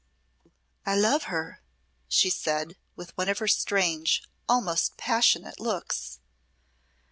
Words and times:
"I 0.83 0.95
love 0.95 1.25
her," 1.25 1.61
she 2.07 2.31
said, 2.31 2.75
with 2.95 3.15
one 3.15 3.29
of 3.29 3.37
her 3.37 3.47
strange, 3.47 4.23
almost 4.49 4.97
passionate, 4.97 5.59
looks. 5.59 6.17